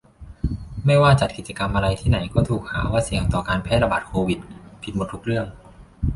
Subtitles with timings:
[0.85, 4.39] ไม่ว่าจัดกิจกรรมอะไรที่ไหนก็ถูกหาว่าเสี่ยงต่อการแพร่ระบาดโควิด
[4.83, 5.45] ผิดหมดทุกเรื่อง